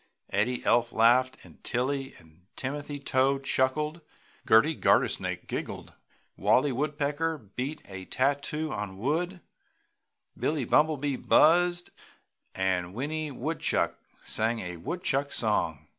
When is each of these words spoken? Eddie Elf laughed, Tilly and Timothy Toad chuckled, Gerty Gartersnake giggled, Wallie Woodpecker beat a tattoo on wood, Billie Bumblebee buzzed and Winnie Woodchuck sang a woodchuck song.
Eddie 0.31 0.65
Elf 0.65 0.91
laughed, 0.91 1.37
Tilly 1.63 2.15
and 2.17 2.47
Timothy 2.55 2.97
Toad 2.99 3.43
chuckled, 3.43 4.01
Gerty 4.47 4.73
Gartersnake 4.73 5.45
giggled, 5.45 5.93
Wallie 6.35 6.71
Woodpecker 6.71 7.37
beat 7.37 7.81
a 7.87 8.05
tattoo 8.05 8.71
on 8.73 8.97
wood, 8.97 9.41
Billie 10.35 10.65
Bumblebee 10.65 11.17
buzzed 11.17 11.91
and 12.55 12.95
Winnie 12.95 13.29
Woodchuck 13.29 13.99
sang 14.23 14.57
a 14.61 14.77
woodchuck 14.77 15.31
song. 15.31 15.85